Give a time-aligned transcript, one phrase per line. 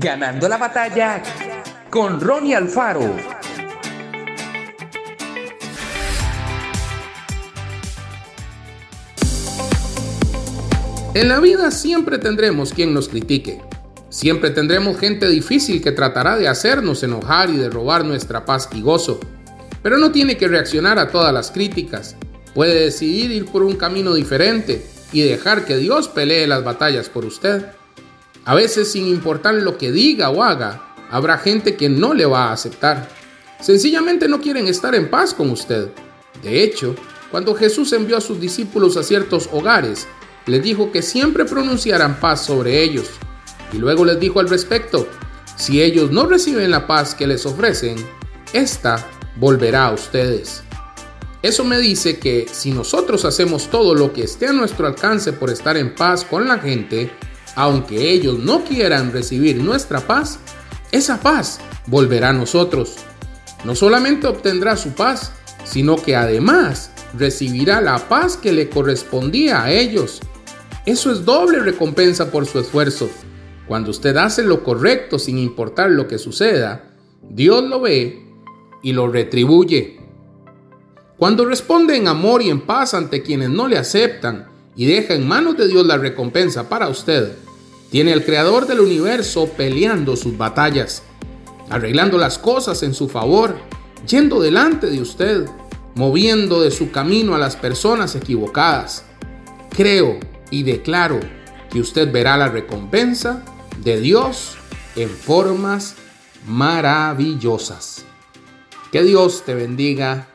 [0.00, 1.20] Ganando la batalla
[1.90, 3.16] con Ronnie Alfaro.
[11.14, 13.60] En la vida siempre tendremos quien nos critique.
[14.08, 18.82] Siempre tendremos gente difícil que tratará de hacernos enojar y de robar nuestra paz y
[18.82, 19.18] gozo.
[19.82, 22.14] Pero no tiene que reaccionar a todas las críticas.
[22.54, 27.24] Puede decidir ir por un camino diferente y dejar que Dios pelee las batallas por
[27.24, 27.66] usted.
[28.48, 32.46] A veces, sin importar lo que diga o haga, habrá gente que no le va
[32.46, 33.06] a aceptar.
[33.60, 35.90] Sencillamente no quieren estar en paz con usted.
[36.42, 36.94] De hecho,
[37.30, 40.06] cuando Jesús envió a sus discípulos a ciertos hogares,
[40.46, 43.10] les dijo que siempre pronunciaran paz sobre ellos.
[43.70, 45.06] Y luego les dijo al respecto,
[45.54, 47.96] si ellos no reciben la paz que les ofrecen,
[48.54, 50.62] esta volverá a ustedes.
[51.42, 55.50] Eso me dice que si nosotros hacemos todo lo que esté a nuestro alcance por
[55.50, 57.10] estar en paz con la gente,
[57.58, 60.38] aunque ellos no quieran recibir nuestra paz,
[60.92, 62.94] esa paz volverá a nosotros.
[63.64, 65.32] No solamente obtendrá su paz,
[65.64, 70.20] sino que además recibirá la paz que le correspondía a ellos.
[70.86, 73.10] Eso es doble recompensa por su esfuerzo.
[73.66, 76.92] Cuando usted hace lo correcto sin importar lo que suceda,
[77.28, 78.22] Dios lo ve
[78.84, 79.98] y lo retribuye.
[81.16, 85.26] Cuando responde en amor y en paz ante quienes no le aceptan y deja en
[85.26, 87.32] manos de Dios la recompensa para usted,
[87.90, 91.02] tiene al Creador del universo peleando sus batallas,
[91.70, 93.56] arreglando las cosas en su favor,
[94.06, 95.46] yendo delante de usted,
[95.94, 99.04] moviendo de su camino a las personas equivocadas.
[99.70, 100.18] Creo
[100.50, 101.20] y declaro
[101.70, 103.42] que usted verá la recompensa
[103.82, 104.56] de Dios
[104.96, 105.94] en formas
[106.46, 108.04] maravillosas.
[108.92, 110.28] Que Dios te bendiga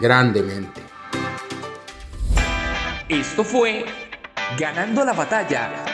[0.00, 0.82] grandemente.
[3.08, 3.84] Esto fue
[4.58, 5.93] Ganando la batalla